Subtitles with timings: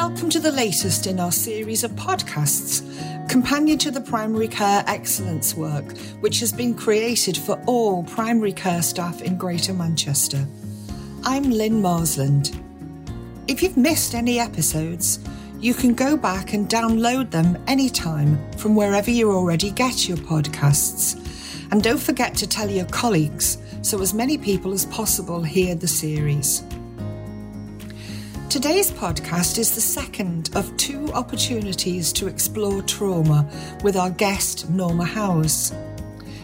[0.00, 2.80] welcome to the latest in our series of podcasts,
[3.28, 8.80] companion to the primary care excellence work, which has been created for all primary care
[8.80, 10.42] staff in Greater Manchester.
[11.22, 12.58] I'm Lynn Marsland.
[13.46, 15.18] If you've missed any episodes,
[15.58, 21.14] you can go back and download them anytime from wherever you already get your podcasts.
[21.72, 25.88] And don't forget to tell your colleagues so as many people as possible hear the
[25.88, 26.64] series.
[28.50, 33.48] Today's podcast is the second of two opportunities to explore trauma
[33.84, 35.72] with our guest, Norma Howes.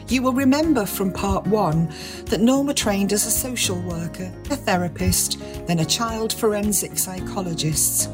[0.06, 1.92] You will remember from part one
[2.26, 8.08] that Norma trained as a social worker, a therapist, then a child forensic psychologist.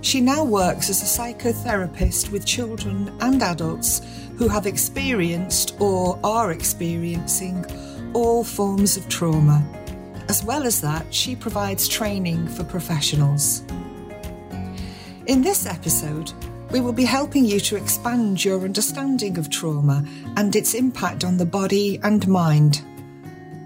[0.00, 4.02] She now works as a psychotherapist with children and adults
[4.38, 7.64] who have experienced or are experiencing
[8.12, 9.64] all forms of trauma.
[10.28, 13.62] As well as that, she provides training for professionals.
[15.26, 16.32] In this episode,
[16.70, 20.04] we will be helping you to expand your understanding of trauma
[20.36, 22.82] and its impact on the body and mind,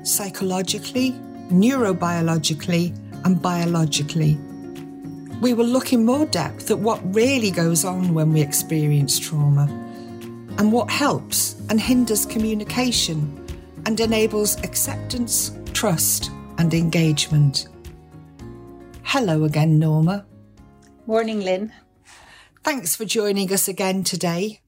[0.02, 1.12] psychologically,
[1.50, 4.38] neurobiologically, and biologically.
[5.40, 9.64] We will look in more depth at what really goes on when we experience trauma
[10.58, 13.40] and what helps and hinders communication
[13.86, 17.68] and enables acceptance, trust, and engagement.
[19.02, 20.26] Hello again, Norma.
[21.06, 21.72] Morning, Lynn.
[22.62, 24.60] Thanks for joining us again today.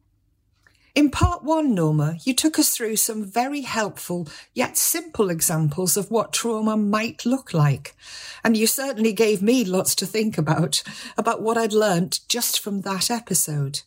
[0.95, 6.11] In part one, Norma, you took us through some very helpful yet simple examples of
[6.11, 7.95] what trauma might look like.
[8.43, 10.83] And you certainly gave me lots to think about,
[11.19, 13.81] about what I'd learnt just from that episode.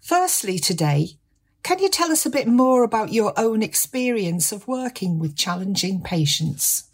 [0.00, 1.18] Firstly, today,
[1.62, 6.00] can you tell us a bit more about your own experience of working with challenging
[6.02, 6.90] patients?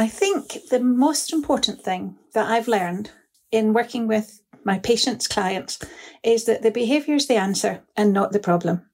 [0.00, 3.10] I think the most important thing that I've learned
[3.52, 5.78] in working with my patients' clients
[6.22, 8.88] is that the behaviour is the answer and not the problem.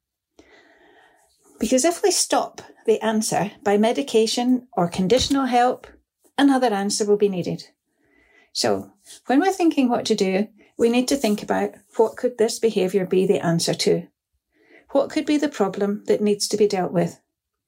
[1.60, 5.86] Because if we stop the answer by medication or conditional help,
[6.36, 7.62] another answer will be needed.
[8.53, 8.91] So
[9.26, 13.06] when we're thinking what to do, we need to think about what could this behaviour
[13.06, 14.09] be the answer to?
[14.91, 17.20] What could be the problem that needs to be dealt with?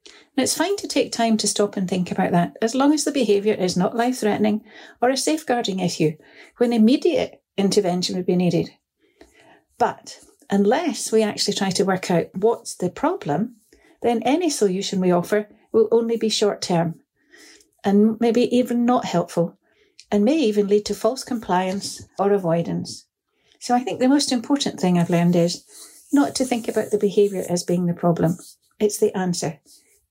[0.07, 3.05] And it's fine to take time to stop and think about that, as long as
[3.05, 4.65] the behaviour is not life threatening
[5.03, 6.17] or a safeguarding issue,
[6.59, 8.71] when immediate intervention would be needed.
[9.79, 13.57] But unless we actually try to work out what's the problem,
[14.03, 17.01] then any solution we offer will only be short term
[17.85, 19.59] and maybe even not helpful
[20.11, 23.07] and may even lead to false compliance or avoidance.
[23.61, 25.65] So I think the most important thing I've learned is
[26.13, 28.39] not to think about the behaviour as being the problem.
[28.79, 29.59] It's the answer.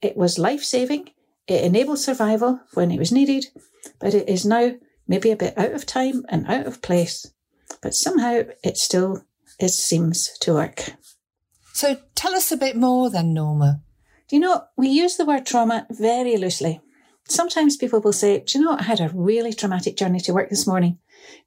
[0.02, 1.09] It was life saving,
[1.47, 3.47] it enabled survival when it was needed,
[4.00, 4.74] but it is now
[5.08, 7.31] maybe a bit out of time and out of place.
[7.81, 9.24] But somehow it still
[9.59, 10.91] it seems to work.
[11.74, 13.81] So tell us a bit more then, Norma.
[14.28, 16.81] Do you know, we use the word trauma very loosely.
[17.28, 20.50] Sometimes people will say, Do you know, I had a really traumatic journey to work
[20.50, 21.00] this morning,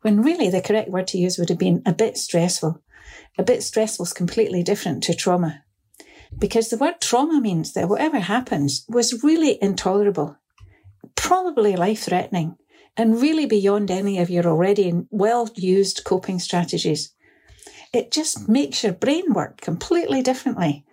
[0.03, 2.83] when really the correct word to use would have been a bit stressful.
[3.39, 5.63] A bit stressful is completely different to trauma
[6.39, 10.37] because the word trauma means that whatever happens was really intolerable,
[11.15, 12.57] probably life threatening,
[12.97, 17.13] and really beyond any of your already well used coping strategies.
[17.93, 20.85] It just makes your brain work completely differently.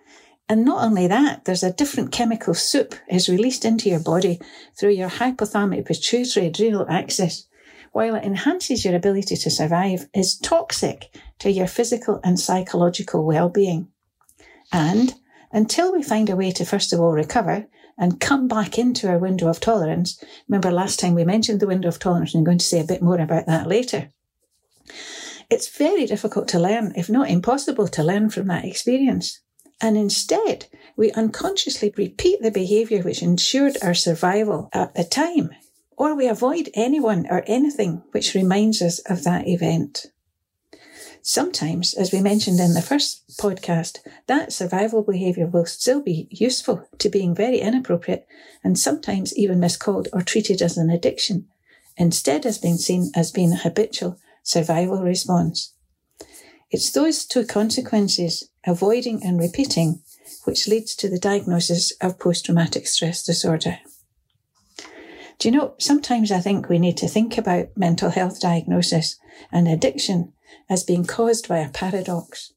[0.48, 4.40] And not only that, there's a different chemical soup is released into your body
[4.78, 7.46] through your hypothalamic pituitary adrenal axis.
[7.92, 13.88] While it enhances your ability to survive, is toxic to your physical and psychological well-being.
[14.72, 15.14] And
[15.52, 17.66] until we find a way to first of all recover
[17.98, 20.22] and come back into our window of tolerance.
[20.48, 22.84] Remember last time we mentioned the window of tolerance, and I'm going to say a
[22.84, 24.10] bit more about that later.
[25.50, 29.40] It's very difficult to learn, if not impossible to learn from that experience.
[29.80, 30.66] And instead,
[30.96, 35.50] we unconsciously repeat the behaviour which ensured our survival at the time,
[35.96, 40.06] or we avoid anyone or anything which reminds us of that event.
[41.22, 46.88] Sometimes, as we mentioned in the first podcast, that survival behaviour will still be useful
[46.98, 48.26] to being very inappropriate
[48.64, 51.46] and sometimes even miscalled or treated as an addiction,
[51.96, 55.74] instead as being seen as being a habitual survival response.
[56.70, 60.02] It's those two consequences, avoiding and repeating,
[60.44, 63.78] which leads to the diagnosis of post-traumatic stress disorder.
[65.38, 69.18] Do you know, sometimes I think we need to think about mental health diagnosis
[69.52, 70.32] and addiction
[70.68, 72.52] as being caused by a paradox.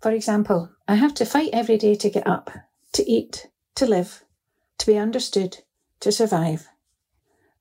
[0.00, 2.50] For example, I have to fight every day to get up,
[2.94, 4.24] to eat, to live,
[4.78, 5.58] to be understood,
[6.00, 6.68] to survive.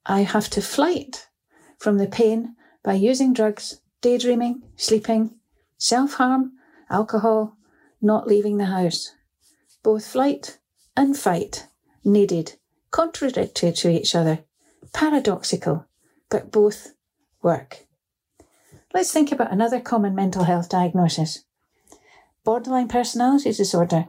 [0.06, 1.28] I have to flight
[1.78, 5.36] from the pain by using drugs, daydreaming, sleeping,
[5.78, 6.54] self harm,
[6.90, 7.58] alcohol,
[8.02, 9.12] not leaving the house.
[9.84, 10.60] Both flight
[10.96, 11.68] and fight
[12.04, 12.54] needed,
[12.92, 14.46] contradictory to each other,
[14.94, 15.86] paradoxical,
[16.30, 16.94] but both
[17.42, 17.86] work.
[18.92, 21.44] Let's think about another common mental health diagnosis
[22.44, 24.08] borderline personality disorder,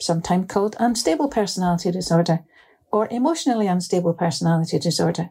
[0.00, 2.44] sometimes called unstable personality disorder,
[2.92, 5.30] or emotionally unstable personality disorder.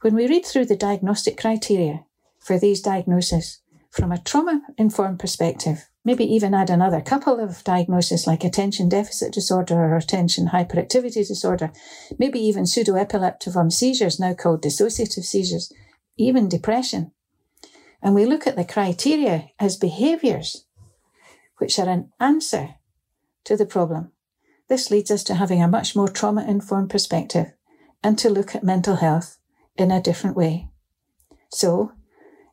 [0.00, 2.04] When we read through the diagnostic criteria
[2.40, 3.60] for these diagnoses
[3.90, 9.32] from a trauma informed perspective, maybe even add another couple of diagnoses like attention deficit
[9.32, 11.70] disorder or attention hyperactivity disorder,
[12.18, 15.72] maybe even pseudoepileptiform seizures, now called dissociative seizures,
[16.16, 17.12] even depression.
[18.02, 20.64] And we look at the criteria as behaviours,
[21.58, 22.76] which are an answer
[23.44, 24.12] to the problem.
[24.68, 27.52] This leads us to having a much more trauma informed perspective
[28.02, 29.38] and to look at mental health
[29.76, 30.68] in a different way.
[31.50, 31.92] So,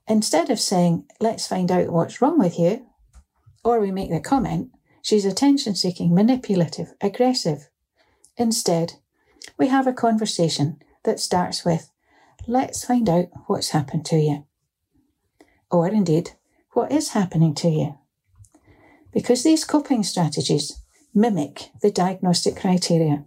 [0.08, 2.86] instead of saying, let's find out what's wrong with you,
[3.64, 4.70] or we make the comment,
[5.02, 7.70] she's attention seeking, manipulative, aggressive.
[8.38, 8.94] Instead,
[9.58, 11.92] we have a conversation that starts with,
[12.48, 14.46] let's find out what's happened to you.
[15.72, 16.32] Oh, or indeed,
[16.72, 17.98] what is happening to you.
[19.14, 20.82] Because these coping strategies
[21.14, 23.24] mimic the diagnostic criteria.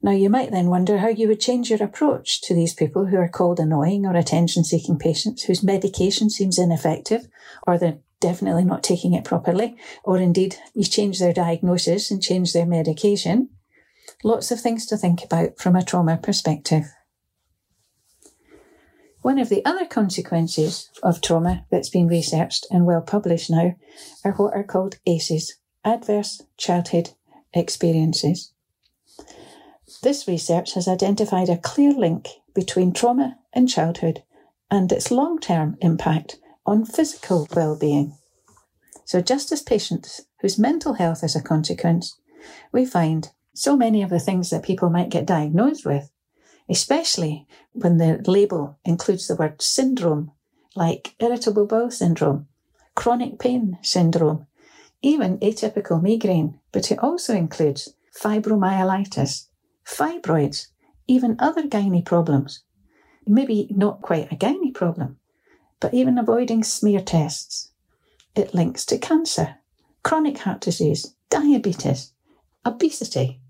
[0.00, 3.16] Now, you might then wonder how you would change your approach to these people who
[3.16, 7.26] are called annoying or attention seeking patients whose medication seems ineffective
[7.66, 12.52] or they're definitely not taking it properly, or indeed you change their diagnosis and change
[12.52, 13.48] their medication.
[14.24, 16.84] Lots of things to think about from a trauma perspective.
[19.28, 23.76] One of the other consequences of trauma that's been researched and well published now
[24.24, 27.10] are what are called ACEs, Adverse Childhood
[27.52, 28.54] Experiences.
[30.02, 34.22] This research has identified a clear link between trauma in childhood
[34.70, 38.16] and its long term impact on physical well being.
[39.04, 42.18] So, just as patients whose mental health is a consequence,
[42.72, 46.10] we find so many of the things that people might get diagnosed with,
[46.68, 50.30] especially when the label includes the word syndrome,
[50.76, 52.46] like irritable bowel syndrome,
[52.94, 54.46] chronic pain syndrome,
[55.02, 59.46] even atypical migraine, but it also includes fibromyelitis,
[59.84, 60.68] fibroids,
[61.06, 62.62] even other gynae problems.
[63.26, 65.18] Maybe not quite a gynae problem,
[65.80, 67.70] but even avoiding smear tests.
[68.34, 69.56] It links to cancer,
[70.02, 72.12] chronic heart disease, diabetes,
[72.64, 73.40] obesity,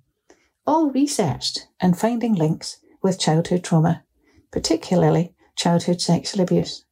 [0.66, 4.04] all researched and finding links with childhood trauma,
[4.50, 6.84] particularly childhood sexual abuse.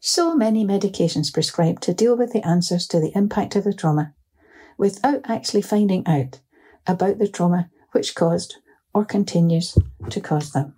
[0.00, 4.14] So many medications prescribed to deal with the answers to the impact of the trauma
[4.76, 6.40] without actually finding out
[6.86, 8.56] about the trauma which caused
[8.94, 9.76] or continues
[10.10, 10.74] to cause them.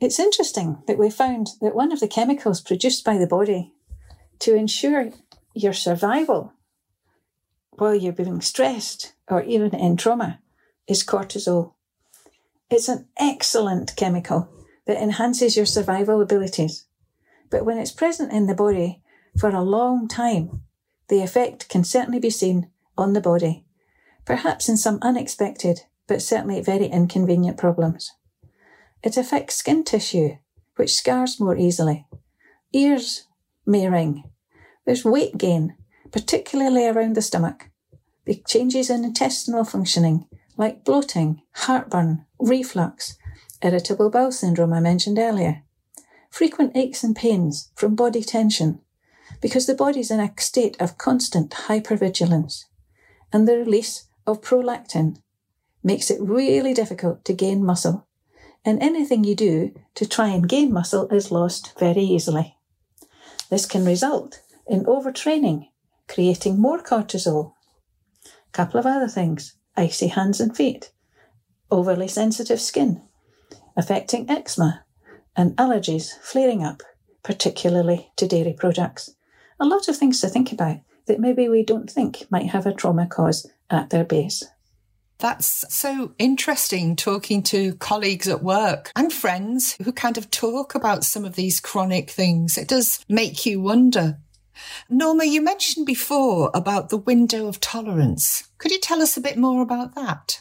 [0.00, 3.72] It's interesting that we found that one of the chemicals produced by the body
[4.40, 5.10] to ensure
[5.54, 6.52] your survival
[7.72, 10.40] while you're being stressed or even in trauma
[10.86, 11.74] is cortisol.
[12.70, 14.48] It's an excellent chemical
[14.86, 16.84] that enhances your survival abilities.
[17.50, 19.02] But when it's present in the body
[19.38, 20.62] for a long time,
[21.08, 23.64] the effect can certainly be seen on the body,
[24.24, 28.12] perhaps in some unexpected but certainly very inconvenient problems.
[29.02, 30.38] It affects skin tissue,
[30.76, 32.06] which scars more easily.
[32.72, 33.26] Ears
[33.64, 34.24] may ring.
[34.84, 35.76] There's weight gain,
[36.10, 37.70] particularly around the stomach.
[38.24, 43.16] The changes in intestinal functioning, like bloating, heartburn, reflux,
[43.62, 45.62] irritable bowel syndrome I mentioned earlier.
[46.30, 48.80] Frequent aches and pains from body tension,
[49.40, 52.64] because the body's in a state of constant hypervigilance.
[53.32, 55.18] And the release of prolactin
[55.82, 58.08] makes it really difficult to gain muscle
[58.64, 62.56] and anything you do to try and gain muscle is lost very easily.
[63.50, 65.68] This can result in overtraining,
[66.06, 67.54] creating more cortisol.
[68.26, 70.90] A couple of other things icy hands and feet,
[71.70, 73.02] overly sensitive skin,
[73.76, 74.84] affecting eczema,
[75.36, 76.82] and allergies flaring up,
[77.22, 79.14] particularly to dairy products.
[79.60, 82.72] A lot of things to think about that maybe we don't think might have a
[82.72, 84.44] trauma cause at their base.
[85.18, 91.04] That's so interesting talking to colleagues at work and friends who kind of talk about
[91.04, 92.56] some of these chronic things.
[92.56, 94.18] It does make you wonder.
[94.88, 98.48] Norma, you mentioned before about the window of tolerance.
[98.58, 100.40] Could you tell us a bit more about that?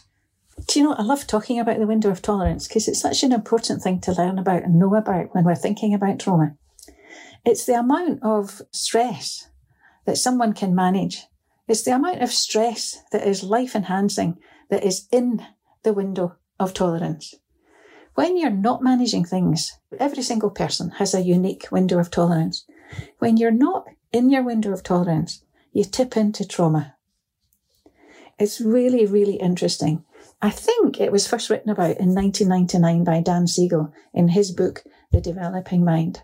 [0.66, 3.32] Do you know, I love talking about the window of tolerance because it's such an
[3.32, 6.56] important thing to learn about and know about when we're thinking about trauma.
[7.46, 9.50] It's the amount of stress
[10.06, 11.26] that someone can manage.
[11.68, 14.38] It's the amount of stress that is life enhancing
[14.70, 15.46] that is in
[15.84, 17.36] the window of tolerance.
[18.16, 22.66] When you're not managing things, every single person has a unique window of tolerance.
[23.20, 26.96] When you're not in your window of tolerance, you tip into trauma.
[28.40, 30.04] It's really, really interesting.
[30.42, 34.84] I think it was first written about in 1999 by Dan Siegel in his book,
[35.12, 36.22] The Developing Mind.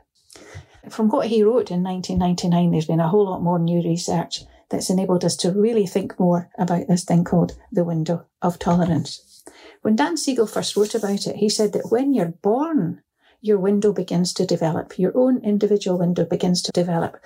[0.90, 4.92] From what he wrote in 1999, there's been a whole lot more new research that's
[4.92, 9.44] enabled us to really think more about this thing called the window of tolerance.
[9.82, 13.02] When Dan Siegel first wrote about it, he said that when you're born,
[13.42, 17.18] your window begins to develop, your own individual window begins to develop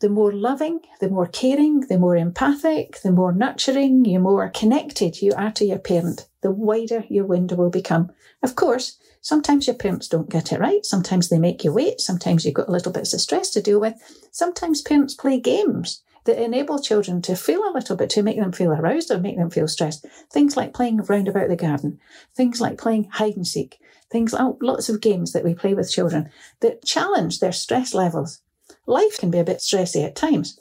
[0.00, 5.22] the more loving, the more caring, the more empathic, the more nurturing, the more connected
[5.22, 8.10] you are to your parent, the wider your window will become.
[8.42, 10.84] Of course, sometimes your parents don't get it right.
[10.84, 12.00] Sometimes they make you wait.
[12.00, 13.94] Sometimes you've got a little bit of stress to deal with.
[14.30, 18.52] Sometimes parents play games that enable children to feel a little bit, to make them
[18.52, 20.04] feel aroused or make them feel stressed.
[20.30, 21.98] Things like playing round about the garden,
[22.34, 23.78] things like playing hide and seek,
[24.10, 28.40] things like lots of games that we play with children that challenge their stress levels
[28.86, 30.58] Life can be a bit stressy at times,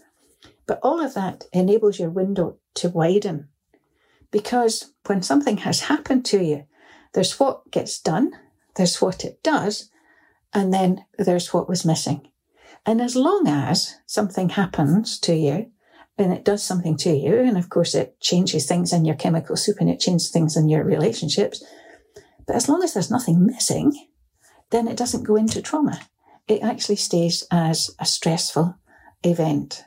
[0.65, 3.50] but all of that enables your window to widen.
[4.32, 6.65] Because when something has happened to you,
[7.13, 8.32] there's what gets done,
[8.75, 9.89] there's what it does,
[10.53, 12.32] and then there's what was missing.
[12.86, 15.72] And as long as something happens to you,
[16.17, 19.55] and it does something to you, and of course it changes things in your chemical
[19.55, 21.63] soup and it changes things in your relationships,
[22.48, 24.08] but as long as there's nothing missing,
[24.72, 26.01] then it doesn't go into trauma
[26.48, 28.75] it actually stays as a stressful
[29.24, 29.84] event.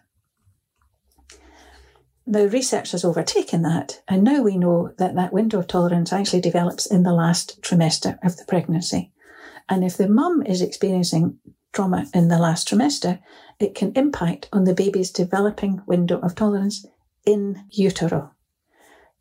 [2.27, 6.43] Now, research has overtaken that, and now we know that that window of tolerance actually
[6.43, 9.12] develops in the last trimester of the pregnancy.
[9.69, 11.38] And if the mum is experiencing
[11.73, 13.21] trauma in the last trimester,
[13.59, 16.85] it can impact on the baby's developing window of tolerance
[17.25, 18.33] in utero.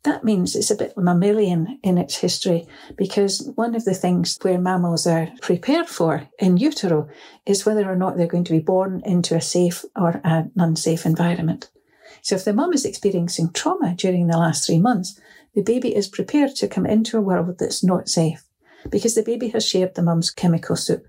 [0.04, 4.58] That means it's a bit mammalian in its history because one of the things where
[4.58, 7.08] mammals are prepared for in utero
[7.44, 11.04] is whether or not they're going to be born into a safe or an unsafe
[11.04, 11.70] environment.
[12.22, 15.20] So if the mum is experiencing trauma during the last three months,
[15.54, 18.44] the baby is prepared to come into a world that's not safe
[18.88, 21.06] because the baby has shared the mum's chemical soup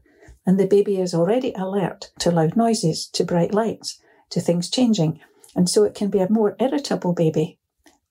[0.48, 4.00] and the baby is already alert to loud noises, to bright lights,
[4.32, 5.20] to things changing.
[5.56, 7.59] And so it can be a more irritable baby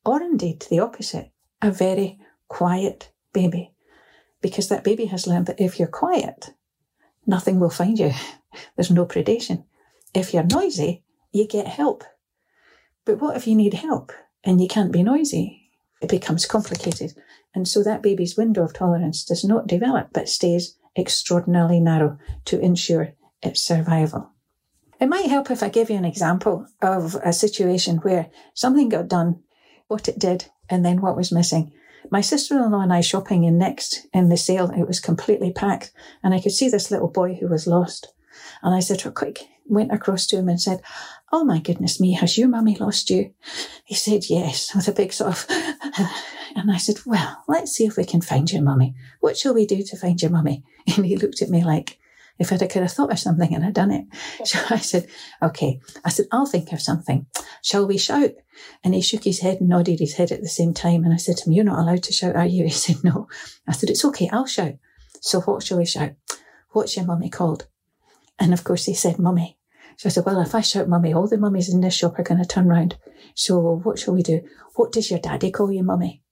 [0.09, 3.75] or indeed the opposite, a very quiet baby.
[4.41, 6.55] Because that baby has learned that if you're quiet,
[7.27, 8.13] nothing will find you.
[8.77, 9.65] There's no predation.
[10.15, 12.05] If you're noisy, you get help.
[13.05, 14.13] But what if you need help
[14.43, 15.71] and you can't be noisy?
[16.01, 17.13] It becomes complicated.
[17.55, 22.59] And so that baby's window of tolerance does not develop, but stays extraordinarily narrow to
[22.61, 23.13] ensure
[23.43, 24.31] its survival.
[25.01, 29.09] It might help if I give you an example of a situation where something got
[29.09, 29.43] done
[29.89, 31.73] what it did, and then what was missing.
[32.11, 35.93] My sister-in-law and I shopping in Next in the sale, it was completely packed,
[36.23, 38.13] and I could see this little boy who was lost.
[38.63, 40.81] And I said, to her quick, went across to him and said,
[41.33, 43.35] Oh my goodness me, has your mummy lost you?
[43.85, 45.47] He said, Yes, with a big sort of.
[46.57, 48.95] and I said, Well, let's see if we can find your mummy.
[49.21, 50.65] What shall we do to find your mummy?
[50.97, 51.99] And he looked at me like,
[52.39, 54.07] if I'd could have thought of something and I'd done it.
[54.45, 55.07] So I said,
[55.43, 55.81] okay.
[56.05, 57.27] I said, I'll think of something.
[57.63, 58.31] Shall we shout?
[58.85, 61.05] And he shook his head and nodded his head at the same time.
[61.05, 62.65] And I said to him, you're not allowed to shout, are you?
[62.69, 63.29] He said, no.
[63.67, 64.29] I said, it's okay.
[64.33, 64.75] I'll shout.
[65.21, 66.13] So what shall we shout?
[66.71, 67.67] What's your mummy called?
[68.39, 69.59] And of course he said, mummy.
[69.97, 72.23] So I said, well, if I shout mummy, all the mummies in this shop are
[72.23, 72.97] going to turn round.
[73.35, 74.43] So what shall we do?
[74.77, 76.23] What does your daddy call you mummy?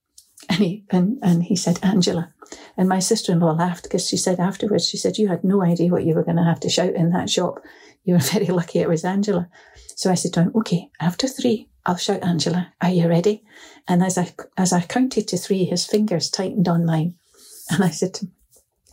[0.48, 2.32] And he, and, and he said, Angela.
[2.76, 6.04] And my sister-in-law laughed because she said afterwards, she said, you had no idea what
[6.04, 7.60] you were going to have to shout in that shop.
[8.04, 9.48] You were very lucky it was Angela.
[9.96, 12.72] So I said to him, okay, after three, I'll shout Angela.
[12.80, 13.44] Are you ready?
[13.88, 17.14] And as I, as I counted to three, his fingers tightened on mine.
[17.70, 18.32] And I said to him,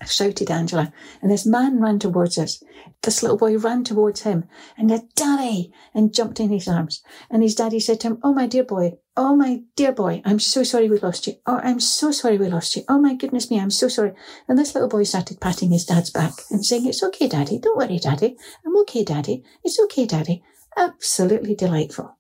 [0.08, 0.92] shouted Angela.
[1.22, 2.64] And this man ran towards us.
[3.02, 4.46] This little boy ran towards him
[4.78, 7.04] and said, Daddy, and jumped in his arms.
[7.30, 10.40] And his daddy said to him, Oh, my dear boy, oh, my dear boy, I'm
[10.40, 11.34] so sorry we lost you.
[11.46, 12.84] Oh, I'm so sorry we lost you.
[12.88, 14.14] Oh, my goodness me, I'm so sorry.
[14.48, 17.60] And this little boy started patting his dad's back and saying, It's okay, Daddy.
[17.60, 18.38] Don't worry, Daddy.
[18.66, 19.44] I'm okay, Daddy.
[19.64, 20.44] It's okay, Daddy.
[20.76, 22.18] Absolutely delightful.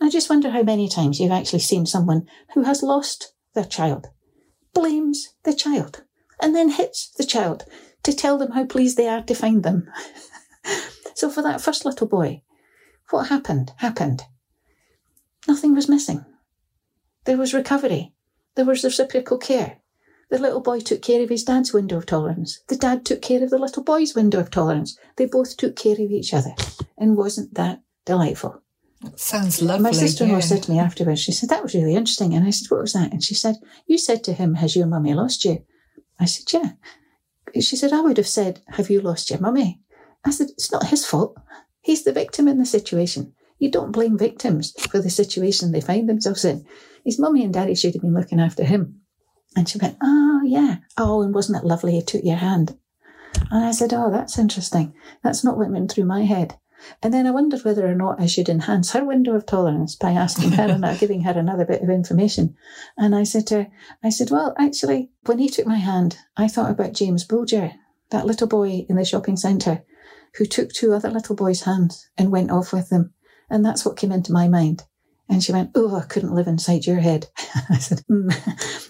[0.00, 4.08] I just wonder how many times you've actually seen someone who has lost their child,
[4.72, 6.02] blames the child
[6.40, 7.64] and then hits the child
[8.02, 9.88] to tell them how pleased they are to find them.
[11.14, 12.42] so for that first little boy,
[13.10, 13.72] what happened?
[13.78, 14.22] Happened.
[15.46, 16.24] Nothing was missing.
[17.24, 18.14] There was recovery.
[18.54, 19.78] There was reciprocal care.
[20.30, 22.60] The little boy took care of his dad's window of tolerance.
[22.68, 24.98] The dad took care of the little boy's window of tolerance.
[25.16, 26.54] They both took care of each other.
[26.96, 28.62] And wasn't that delightful?
[29.16, 29.82] sounds lovely.
[29.82, 30.40] My sister in law yeah.
[30.40, 32.34] said to me afterwards, she said, That was really interesting.
[32.34, 33.12] And I said, What was that?
[33.12, 35.64] And she said, You said to him, Has your mummy lost you?
[36.18, 36.72] I said, Yeah.
[37.60, 39.80] she said, I would have said, Have you lost your mummy?
[40.24, 41.36] I said, It's not his fault.
[41.80, 43.34] He's the victim in the situation.
[43.58, 46.66] You don't blame victims for the situation they find themselves in.
[47.04, 49.00] His mummy and daddy should have been looking after him.
[49.56, 50.78] And she went, Oh, yeah.
[50.98, 52.76] Oh, and wasn't it lovely he took your hand?
[53.50, 54.94] And I said, Oh, that's interesting.
[55.22, 56.58] That's not what went through my head.
[57.02, 60.10] And then I wondered whether or not I should enhance her window of tolerance by
[60.10, 62.56] asking her and giving her another bit of information.
[62.98, 63.66] And I said to her,
[64.02, 67.72] I said, Well, actually, when he took my hand, I thought about James Bulger,
[68.10, 69.84] that little boy in the shopping centre
[70.34, 73.13] who took two other little boys' hands and went off with them.
[73.54, 74.82] And that's what came into my mind.
[75.28, 77.28] And she went, Oh, I couldn't live inside your head.
[77.70, 78.34] I said, mm,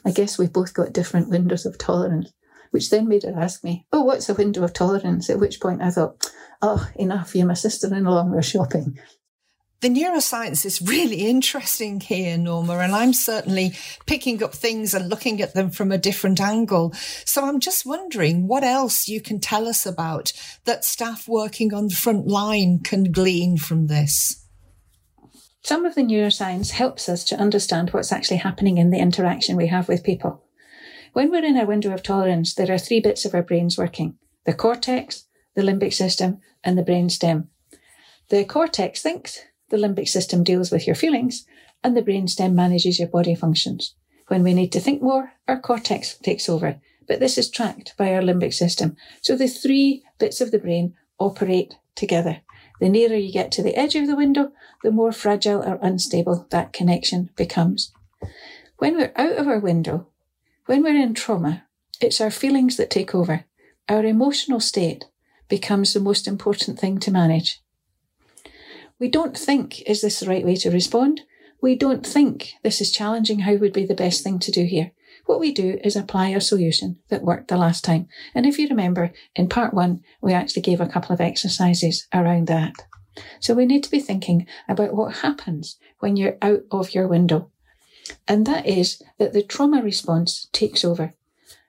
[0.06, 2.32] I guess we've both got different windows of tolerance,
[2.70, 5.28] which then made her ask me, Oh, what's a window of tolerance?
[5.28, 8.98] At which point I thought, Oh, enough, you're my sister in law, we're shopping.
[9.82, 13.74] The neuroscience is really interesting here, Norma, and I'm certainly
[14.06, 16.94] picking up things and looking at them from a different angle.
[17.26, 20.32] So I'm just wondering what else you can tell us about
[20.64, 24.43] that staff working on the front line can glean from this.
[25.64, 29.68] Some of the neuroscience helps us to understand what's actually happening in the interaction we
[29.68, 30.44] have with people.
[31.14, 34.18] When we're in our window of tolerance, there are three bits of our brains working
[34.44, 37.46] the cortex, the limbic system, and the brainstem.
[38.28, 39.40] The cortex thinks,
[39.70, 41.46] the limbic system deals with your feelings,
[41.82, 43.94] and the brainstem manages your body functions.
[44.28, 46.78] When we need to think more, our cortex takes over,
[47.08, 48.96] but this is tracked by our limbic system.
[49.22, 52.42] So the three bits of the brain operate together.
[52.80, 54.52] The nearer you get to the edge of the window,
[54.82, 57.92] the more fragile or unstable that connection becomes.
[58.78, 60.08] When we're out of our window,
[60.66, 61.64] when we're in trauma,
[62.00, 63.44] it's our feelings that take over.
[63.88, 65.04] Our emotional state
[65.48, 67.62] becomes the most important thing to manage.
[68.98, 71.22] We don't think, is this the right way to respond?
[71.60, 73.40] We don't think this is challenging.
[73.40, 74.92] How would be the best thing to do here?
[75.26, 78.08] What we do is apply a solution that worked the last time.
[78.34, 82.46] And if you remember, in part one, we actually gave a couple of exercises around
[82.48, 82.74] that.
[83.40, 87.50] So we need to be thinking about what happens when you're out of your window.
[88.28, 91.14] And that is that the trauma response takes over.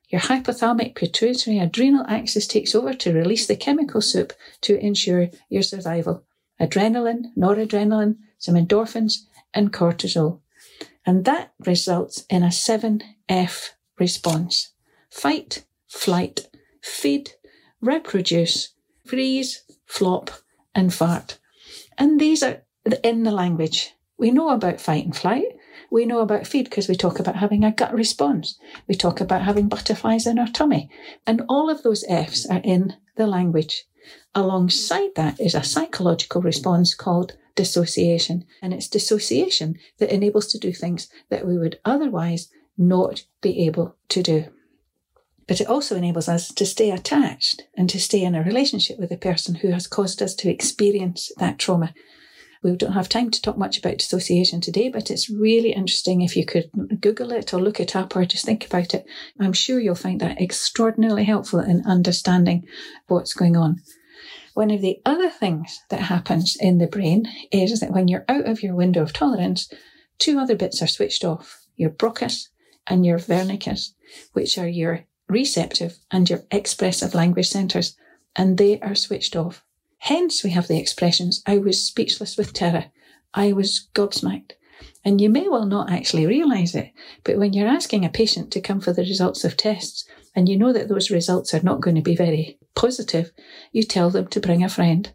[0.10, 5.64] Your hypothalamic pituitary adrenal axis takes over to release the chemical soup to ensure your
[5.64, 6.24] survival.
[6.60, 10.42] Adrenaline, noradrenaline, some endorphins, and cortisol.
[11.06, 14.72] And that results in a 7F response
[15.10, 16.50] fight, flight,
[16.82, 17.32] feed,
[17.80, 18.74] reproduce,
[19.06, 20.32] freeze, flop,
[20.74, 21.40] and fart.
[21.98, 22.64] And these are
[23.04, 23.94] in the language.
[24.18, 25.46] We know about fight and flight.
[25.92, 28.58] We know about feed because we talk about having a gut response.
[28.88, 30.90] We talk about having butterflies in our tummy.
[31.28, 33.86] And all of those F's are in the language.
[34.34, 38.46] Alongside that is a psychological response called dissociation.
[38.62, 43.96] And it's dissociation that enables to do things that we would otherwise not be able
[44.10, 44.46] to do.
[45.48, 49.10] But it also enables us to stay attached and to stay in a relationship with
[49.10, 51.94] the person who has caused us to experience that trauma.
[52.64, 56.36] We don't have time to talk much about dissociation today, but it's really interesting if
[56.36, 59.06] you could Google it or look it up or just think about it.
[59.40, 62.66] I'm sure you'll find that extraordinarily helpful in understanding
[63.08, 63.82] what's going on.
[64.56, 68.48] One of the other things that happens in the brain is that when you're out
[68.48, 69.70] of your window of tolerance,
[70.18, 72.48] two other bits are switched off your Broca's
[72.88, 73.94] and your Wernicke's,
[74.32, 77.98] which are your receptive and your expressive language centers,
[78.34, 79.62] and they are switched off.
[79.98, 82.86] Hence, we have the expressions, I was speechless with terror,
[83.34, 84.54] I was gobsmacked.
[85.04, 86.94] And you may well not actually realize it,
[87.26, 90.58] but when you're asking a patient to come for the results of tests, and you
[90.58, 93.32] know that those results are not going to be very positive,
[93.72, 95.12] you tell them to bring a friend.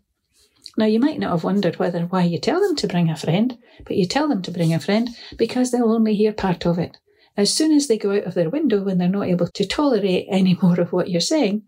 [0.76, 3.58] Now, you might not have wondered whether why you tell them to bring a friend,
[3.84, 6.96] but you tell them to bring a friend because they'll only hear part of it.
[7.36, 10.26] As soon as they go out of their window when they're not able to tolerate
[10.30, 11.62] any more of what you're saying,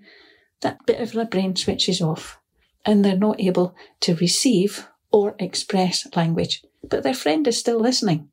[0.60, 2.38] that bit of their brain switches off
[2.86, 6.62] and they're not able to receive or express language.
[6.82, 8.28] But their friend is still listening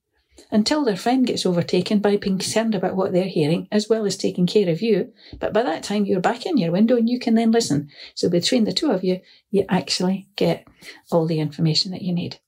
[0.52, 4.18] until their friend gets overtaken by being concerned about what they're hearing as well as
[4.18, 5.12] taking care of you.
[5.40, 7.90] But by that time, you're back in your window and you can then listen.
[8.16, 9.22] So between the two of you,
[9.52, 10.68] you actually get
[11.12, 12.40] all the information that you need.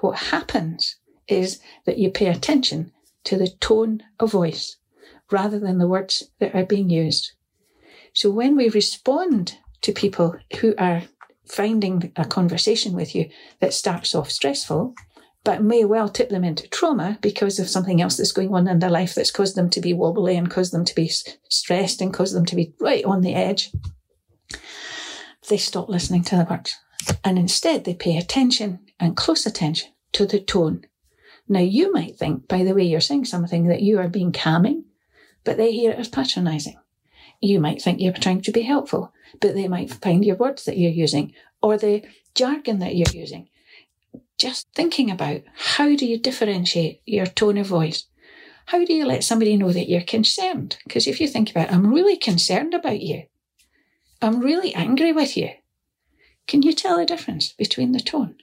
[0.00, 0.96] What happens
[1.28, 2.92] is that you pay attention
[3.24, 4.76] to the tone of voice
[5.30, 7.32] rather than the words that are being used.
[8.12, 11.02] So when we respond to people who are
[11.46, 13.28] finding a conversation with you
[13.60, 14.94] that starts off stressful,
[15.44, 18.78] but may well tip them into trauma because of something else that's going on in
[18.78, 21.08] their life that's caused them to be wobbly and caused them to be
[21.48, 23.72] stressed and caused them to be right on the edge.
[25.48, 26.76] They stop listening to the words
[27.24, 30.84] and instead they pay attention and close attention to the tone.
[31.48, 34.84] Now, you might think by the way you're saying something that you are being calming,
[35.44, 36.76] but they hear it as patronizing.
[37.40, 40.78] you might think you're trying to be helpful, but they might find your words that
[40.78, 42.04] you're using or the
[42.36, 43.48] jargon that you're using.
[44.42, 48.06] Just thinking about how do you differentiate your tone of voice?
[48.66, 50.78] How do you let somebody know that you're concerned?
[50.82, 53.22] Because if you think about, it, I'm really concerned about you.
[54.20, 55.50] I'm really angry with you.
[56.48, 58.34] Can you tell the difference between the tone?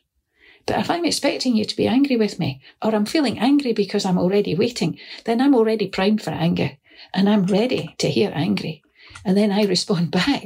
[0.65, 4.05] But if I'm expecting you to be angry with me, or I'm feeling angry because
[4.05, 6.77] I'm already waiting, then I'm already primed for anger
[7.13, 8.83] and I'm ready to hear angry.
[9.25, 10.45] And then I respond back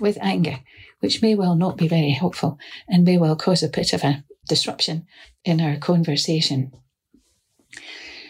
[0.00, 0.60] with anger,
[1.00, 4.24] which may well not be very helpful and may well cause a bit of a
[4.48, 5.06] disruption
[5.44, 6.72] in our conversation.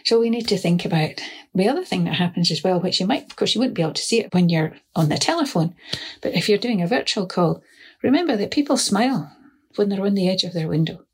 [0.05, 1.23] So we need to think about
[1.55, 3.83] the other thing that happens as well, which you might, of course, you wouldn't be
[3.83, 5.75] able to see it when you're on the telephone,
[6.21, 7.63] but if you're doing a virtual call,
[8.03, 9.35] remember that people smile
[9.77, 11.07] when they're on the edge of their window.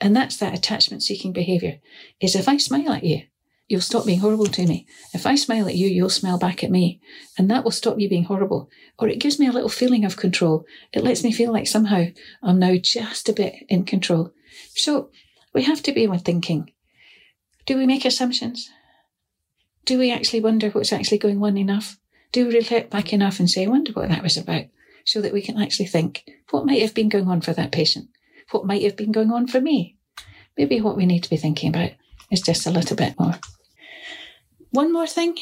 [0.00, 1.78] And that's that attachment seeking behavior
[2.20, 3.22] is if I smile at you,
[3.72, 4.86] you'll stop being horrible to me.
[5.14, 7.00] If I smile at you, you'll smile back at me.
[7.38, 8.68] And that will stop you being horrible.
[8.98, 10.66] Or it gives me a little feeling of control.
[10.92, 12.08] It lets me feel like somehow
[12.42, 14.34] I'm now just a bit in control.
[14.74, 15.08] So
[15.54, 16.70] we have to be thinking.
[17.64, 18.68] Do we make assumptions?
[19.86, 21.98] Do we actually wonder what's actually going on enough?
[22.30, 24.66] Do we reflect back enough and say, I wonder what that was about?
[25.06, 28.10] So that we can actually think, what might have been going on for that patient?
[28.50, 29.96] What might have been going on for me?
[30.58, 31.92] Maybe what we need to be thinking about
[32.30, 33.36] is just a little bit more.
[34.72, 35.36] One more thing.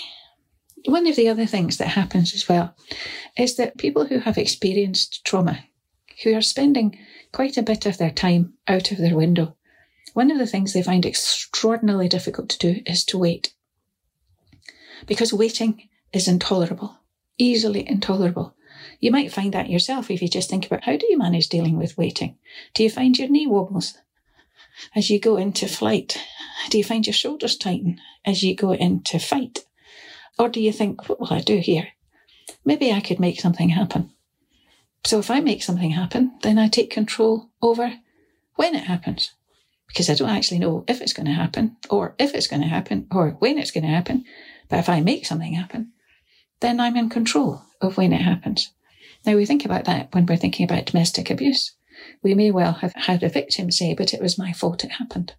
[0.86, 2.74] One of the other things that happens as well
[3.38, 5.66] is that people who have experienced trauma,
[6.24, 6.98] who are spending
[7.32, 9.56] quite a bit of their time out of their window,
[10.14, 13.54] one of the things they find extraordinarily difficult to do is to wait.
[15.06, 16.98] Because waiting is intolerable,
[17.38, 18.56] easily intolerable.
[18.98, 21.78] You might find that yourself if you just think about how do you manage dealing
[21.78, 22.36] with waiting?
[22.74, 23.96] Do you find your knee wobbles
[24.94, 26.18] as you go into flight?
[26.68, 29.64] Do you find your shoulders tighten as you go into fight?
[30.38, 31.88] Or do you think, what will I do here?
[32.64, 34.10] Maybe I could make something happen.
[35.04, 37.94] So if I make something happen, then I take control over
[38.54, 39.32] when it happens.
[39.86, 42.68] Because I don't actually know if it's going to happen, or if it's going to
[42.68, 44.24] happen, or when it's going to happen.
[44.68, 45.92] But if I make something happen,
[46.60, 48.70] then I'm in control of when it happens.
[49.26, 51.74] Now we think about that when we're thinking about domestic abuse.
[52.22, 55.34] We may well have had a victim say, but it was my fault it happened.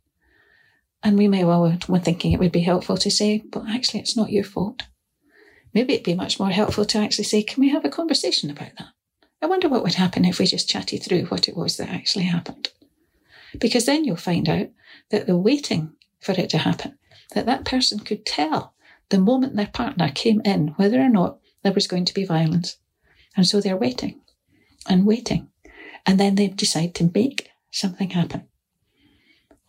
[1.03, 4.17] And we may well, when thinking it would be helpful to say, but actually, it's
[4.17, 4.83] not your fault.
[5.73, 8.71] Maybe it'd be much more helpful to actually say, can we have a conversation about
[8.77, 8.89] that?
[9.41, 12.25] I wonder what would happen if we just chatted through what it was that actually
[12.25, 12.69] happened.
[13.59, 14.67] Because then you'll find out
[15.09, 16.97] that the waiting for it to happen,
[17.33, 18.75] that that person could tell
[19.09, 22.77] the moment their partner came in whether or not there was going to be violence.
[23.35, 24.21] And so they're waiting
[24.87, 25.50] and waiting.
[26.05, 28.47] And then they decide to make something happen.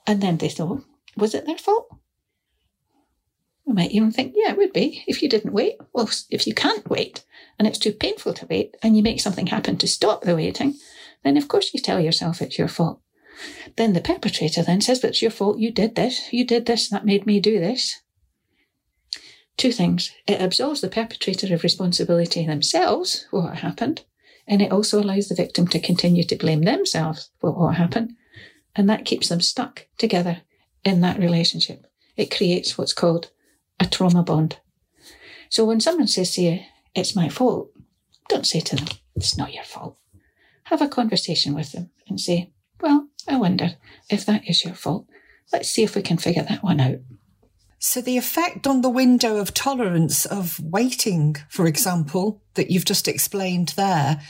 [0.06, 0.82] And then they thought,
[1.16, 1.88] was it their fault?
[3.66, 5.76] You might even think, yeah, it would be if you didn't wait.
[5.92, 7.24] Well, if you can't wait
[7.58, 10.74] and it's too painful to wait and you make something happen to stop the waiting,
[11.22, 13.00] then of course you tell yourself it's your fault.
[13.76, 15.58] Then the perpetrator then says, it's your fault.
[15.58, 16.32] You did this.
[16.32, 16.88] You did this.
[16.88, 18.00] That made me do this.
[19.56, 20.12] Two things.
[20.26, 24.04] It absolves the perpetrator of responsibility themselves for what happened.
[24.46, 28.12] And it also allows the victim to continue to blame themselves for what happened.
[28.74, 30.42] And that keeps them stuck together
[30.84, 31.86] in that relationship.
[32.16, 33.30] It creates what's called
[33.78, 34.58] a trauma bond.
[35.48, 36.60] So when someone says to you,
[36.94, 37.70] it's my fault,
[38.28, 39.98] don't say to them, it's not your fault.
[40.64, 43.76] Have a conversation with them and say, well, I wonder
[44.10, 45.06] if that is your fault.
[45.52, 46.96] Let's see if we can figure that one out.
[47.84, 53.08] So, the effect on the window of tolerance of waiting, for example, that you've just
[53.08, 54.20] explained there,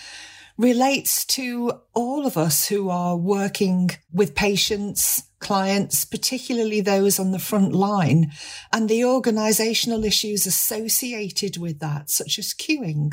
[0.56, 7.38] relates to all of us who are working with patients, clients, particularly those on the
[7.38, 8.32] front line,
[8.72, 13.12] and the organisational issues associated with that, such as queuing,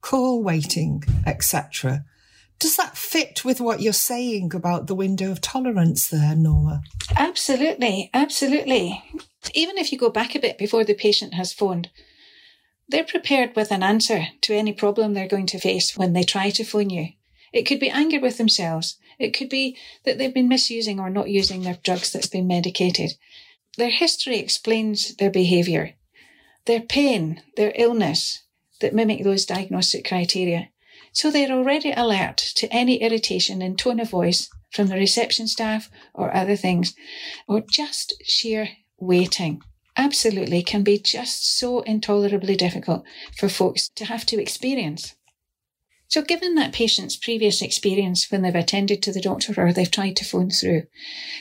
[0.00, 2.06] call waiting, etc.
[2.58, 6.82] Does that fit with what you're saying about the window of tolerance there, Norma?
[7.16, 9.02] Absolutely, absolutely.
[9.52, 11.90] Even if you go back a bit before the patient has phoned,
[12.88, 16.50] they're prepared with an answer to any problem they're going to face when they try
[16.50, 17.08] to phone you.
[17.52, 18.98] It could be anger with themselves.
[19.18, 23.12] It could be that they've been misusing or not using their drugs that's been medicated.
[23.76, 25.94] Their history explains their behaviour.
[26.66, 28.42] Their pain, their illness
[28.80, 30.68] that mimic those diagnostic criteria.
[31.14, 35.88] So they're already alert to any irritation in tone of voice from the reception staff
[36.12, 36.94] or other things,
[37.46, 39.62] or just sheer waiting
[39.96, 43.04] absolutely can be just so intolerably difficult
[43.36, 45.14] for folks to have to experience.
[46.08, 50.16] So, given that patient's previous experience when they've attended to the doctor or they've tried
[50.16, 50.82] to phone through,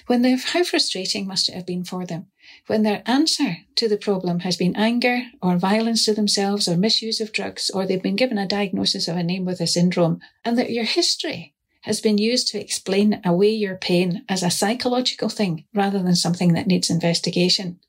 [0.05, 2.27] when they've, how frustrating must it have been for them
[2.67, 7.19] when their answer to the problem has been anger or violence to themselves or misuse
[7.19, 10.57] of drugs, or they've been given a diagnosis of a name with a syndrome, and
[10.57, 15.65] that your history has been used to explain away your pain as a psychological thing
[15.73, 17.79] rather than something that needs investigation.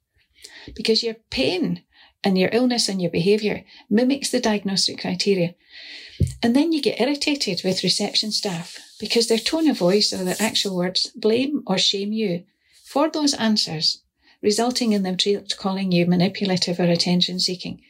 [0.74, 1.84] Because your pain
[2.24, 5.54] and your illness and your behaviour mimics the diagnostic criteria.
[6.42, 10.37] And then you get irritated with reception staff because their tone of voice or their
[10.40, 12.44] actual words blame or shame you
[12.84, 14.02] for those answers,
[14.44, 15.16] resulting in them
[15.57, 17.80] calling you manipulative or attention seeking,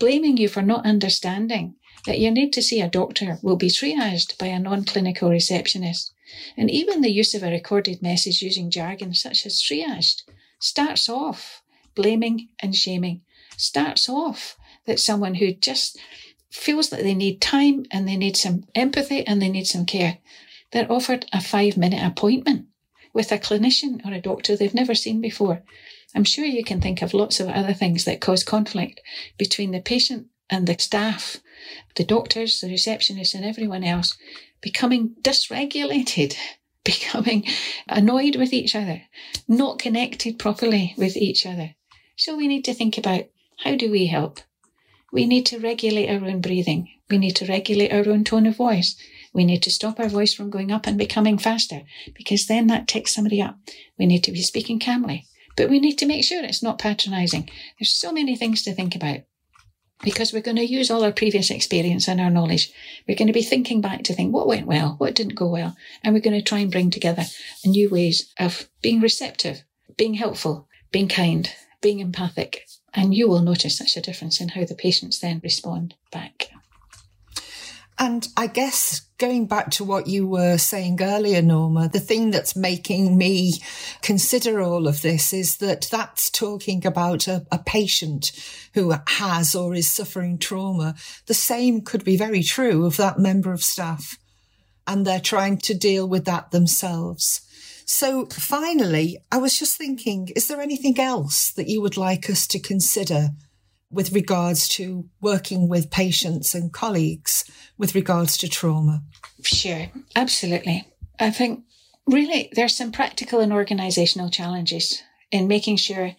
[0.00, 4.38] blaming you for not understanding that your need to see a doctor will be triaged
[4.38, 6.14] by a non clinical receptionist.
[6.56, 10.22] And even the use of a recorded message using jargon such as triaged
[10.58, 11.62] starts off
[11.94, 13.20] blaming and shaming,
[13.58, 15.98] starts off that someone who just
[16.50, 20.18] feels that they need time and they need some empathy and they need some care.
[20.72, 22.68] They're offered a five minute appointment
[23.12, 25.62] with a clinician or a doctor they've never seen before.
[26.14, 29.00] I'm sure you can think of lots of other things that cause conflict
[29.36, 31.38] between the patient and the staff,
[31.96, 34.16] the doctors, the receptionists, and everyone else
[34.60, 36.36] becoming dysregulated,
[36.84, 37.44] becoming
[37.88, 39.02] annoyed with each other,
[39.46, 41.74] not connected properly with each other.
[42.16, 43.26] So we need to think about
[43.58, 44.40] how do we help?
[45.12, 46.90] We need to regulate our own breathing.
[47.10, 48.96] We need to regulate our own tone of voice.
[49.32, 51.82] We need to stop our voice from going up and becoming faster
[52.14, 53.58] because then that takes somebody up.
[53.98, 55.26] We need to be speaking calmly,
[55.58, 57.50] but we need to make sure it's not patronizing.
[57.78, 59.22] There's so many things to think about
[60.04, 62.72] because we're going to use all our previous experience and our knowledge.
[63.08, 65.76] We're going to be thinking back to think what went well, what didn't go well,
[66.04, 67.24] and we're going to try and bring together
[67.66, 69.64] new ways of being receptive,
[69.96, 74.64] being helpful, being kind, being empathic, and you will notice such a difference in how
[74.64, 76.50] the patients then respond back.
[77.98, 82.54] And I guess going back to what you were saying earlier, Norma, the thing that's
[82.54, 83.54] making me
[84.02, 88.30] consider all of this is that that's talking about a, a, patient
[88.74, 90.94] who has or is suffering trauma.
[91.26, 94.16] The same could be very true of that member of staff.
[94.86, 97.40] And they're trying to deal with that themselves.
[97.84, 102.46] So finally, I was just thinking, is there anything else that you would like us
[102.48, 103.30] to consider
[103.90, 107.44] with regards to working with patients and colleagues
[107.76, 109.02] with regards to trauma?
[109.42, 110.86] Sure, absolutely.
[111.18, 111.64] I think
[112.06, 116.14] really there's some practical and organisational challenges in making sure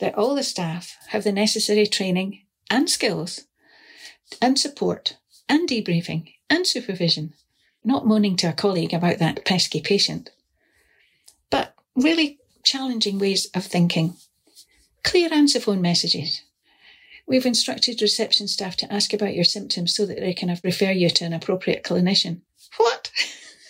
[0.00, 3.44] that all the staff have the necessary training and skills
[4.40, 5.16] and support
[5.48, 7.34] and debriefing and supervision,
[7.84, 10.30] not moaning to a colleague about that pesky patient,
[11.50, 14.14] but really challenging ways of thinking.
[15.02, 16.42] Clear answer phone messages,
[17.26, 21.08] We've instructed reception staff to ask about your symptoms so that they can refer you
[21.10, 22.42] to an appropriate clinician.
[22.76, 23.10] What?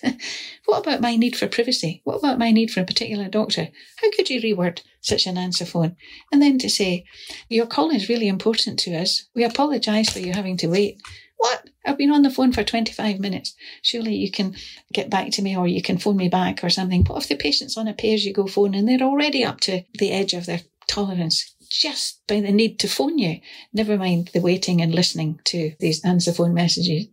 [0.67, 2.01] what about my need for privacy?
[2.05, 3.69] What about my need for a particular doctor?
[3.97, 5.97] How could you reword such an answer phone?
[6.33, 7.05] And then to say,
[7.49, 9.29] Your call is really important to us.
[9.35, 11.01] We apologise for you having to wait.
[11.37, 11.69] What?
[11.85, 13.55] I've been on the phone for 25 minutes.
[13.83, 14.55] Surely you can
[14.93, 17.05] get back to me or you can phone me back or something.
[17.05, 19.61] What if the patient's on a pay as you go phone and they're already up
[19.61, 21.54] to the edge of their tolerance?
[21.81, 23.41] Just by the need to phone you,
[23.73, 27.07] never mind the waiting and listening to these answer phone messages.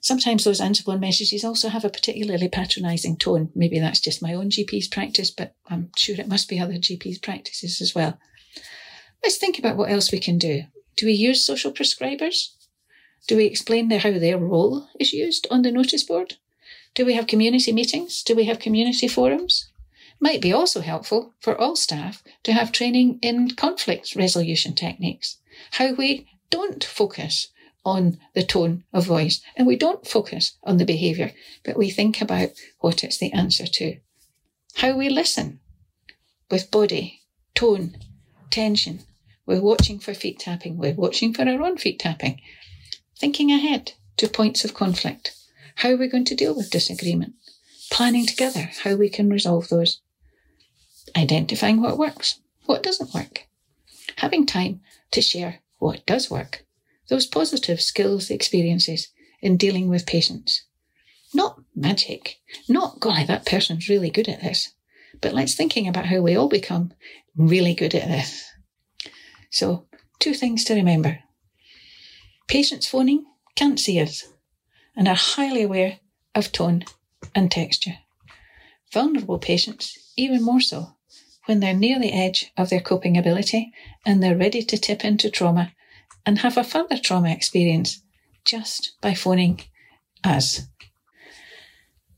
[0.00, 3.50] Sometimes those answer phone messages also have a particularly patronising tone.
[3.54, 7.18] Maybe that's just my own GP's practice, but I'm sure it must be other GP's
[7.18, 8.18] practices as well.
[9.22, 10.64] Let's think about what else we can do.
[10.96, 12.52] Do we use social prescribers?
[13.26, 16.34] Do we explain how their role is used on the notice board?
[16.94, 18.22] Do we have community meetings?
[18.22, 19.68] Do we have community forums?
[20.20, 25.38] Might be also helpful for all staff to have training in conflict resolution techniques.
[25.72, 27.48] How we don't focus
[27.84, 31.32] on the tone of voice and we don't focus on the behaviour,
[31.64, 32.50] but we think about
[32.80, 33.98] what it's the answer to.
[34.76, 35.60] How we listen
[36.50, 37.22] with body,
[37.54, 37.96] tone,
[38.50, 39.00] tension.
[39.46, 40.76] We're watching for feet tapping.
[40.76, 42.40] We're watching for our own feet tapping.
[43.18, 45.34] Thinking ahead to points of conflict.
[45.76, 47.34] How are we going to deal with disagreement?
[47.90, 50.00] Planning together how we can resolve those
[51.16, 53.46] identifying what works, what doesn't work,
[54.16, 54.80] having time
[55.12, 56.64] to share what does work,
[57.08, 59.08] those positive skills, experiences
[59.40, 60.64] in dealing with patients.
[61.34, 62.36] Not magic,
[62.68, 64.72] not, golly, that person's really good at this,
[65.20, 66.92] but let's thinking about how we all become
[67.36, 68.44] really good at this.
[69.50, 69.86] So,
[70.18, 71.20] two things to remember.
[72.48, 73.24] Patients phoning
[73.54, 74.24] can't see us
[74.94, 76.00] and are highly aware
[76.34, 76.84] of tone
[77.34, 77.98] and texture.
[78.92, 80.95] Vulnerable patients, even more so
[81.46, 83.72] when they're near the edge of their coping ability
[84.04, 85.72] and they're ready to tip into trauma
[86.24, 88.02] and have a further trauma experience
[88.44, 89.60] just by phoning
[90.22, 90.66] us.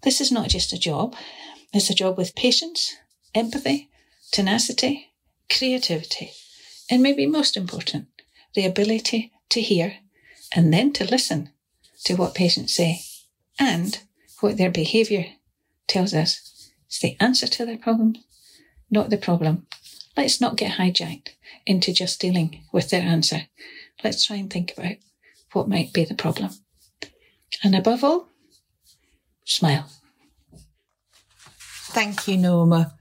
[0.02, 1.14] This is not just a job,
[1.72, 2.96] it's a job with patience,
[3.34, 3.90] empathy,
[4.32, 5.12] tenacity,
[5.50, 6.30] creativity,
[6.90, 8.08] and maybe most important,
[8.54, 9.96] the ability to hear
[10.54, 11.50] and then to listen
[12.04, 13.00] to what patients say
[13.58, 14.00] and
[14.40, 15.26] what their behaviour
[15.86, 18.14] tells us is the answer to their problem,
[18.90, 19.66] not the problem.
[20.16, 21.30] Let's not get hijacked
[21.66, 23.42] into just dealing with their answer.
[24.02, 24.96] Let's try and think about
[25.52, 26.50] what might be the problem.
[27.62, 28.28] And above all,
[29.44, 29.88] smile.
[31.90, 32.94] Thank you, Norma.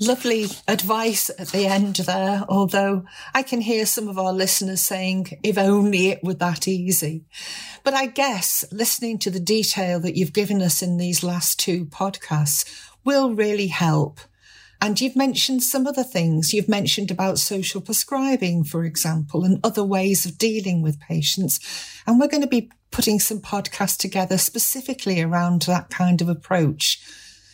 [0.00, 5.38] Lovely advice at the end there, although I can hear some of our listeners saying,
[5.42, 7.26] if only it were that easy.
[7.84, 11.84] But I guess listening to the detail that you've given us in these last two
[11.86, 12.64] podcasts
[13.04, 14.20] will really help.
[14.82, 16.52] And you've mentioned some other things.
[16.52, 21.60] You've mentioned about social prescribing, for example, and other ways of dealing with patients.
[22.04, 27.00] And we're going to be putting some podcasts together specifically around that kind of approach.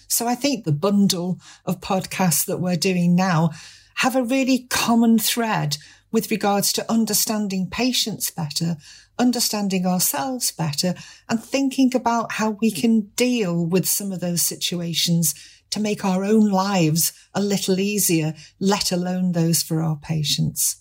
[0.09, 3.51] So I think the bundle of podcasts that we're doing now
[3.97, 5.77] have a really common thread
[6.11, 8.79] with regards to understanding patients better,
[9.19, 10.95] understanding ourselves better,
[11.29, 15.35] and thinking about how we can deal with some of those situations
[15.71, 20.77] to make our own lives a little easier, let alone those for our patients.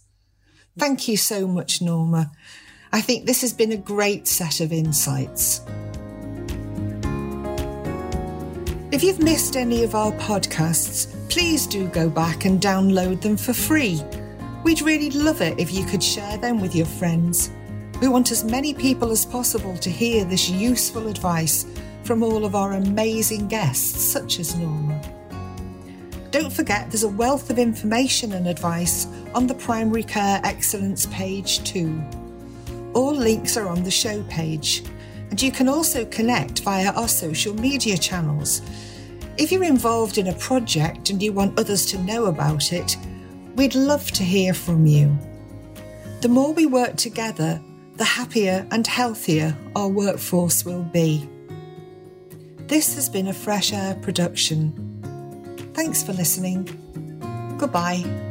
[0.77, 2.31] Thank you so much, Norma.
[2.91, 5.61] I think this has been a great set of insights.
[8.89, 13.53] If you've missed any of our podcasts, please do go back and download them for
[13.53, 14.01] free.
[14.63, 17.51] We'd really love it if you could share them with your friends.
[18.01, 21.65] We want as many people as possible to hear this useful advice
[22.07, 25.01] from all of our amazing guests, such as Norma.
[26.31, 31.61] Don't forget there's a wealth of information and advice on the Primary Care Excellence page
[31.65, 32.01] too.
[32.93, 34.85] All links are on the show page,
[35.29, 38.61] and you can also connect via our social media channels.
[39.37, 42.95] If you're involved in a project and you want others to know about it,
[43.57, 45.17] we'd love to hear from you.
[46.21, 47.61] The more we work together,
[47.95, 51.29] the happier and healthier our workforce will be.
[52.67, 54.73] This has been a Fresh Air production.
[55.73, 56.65] Thanks for listening.
[57.57, 58.26] Goodbye.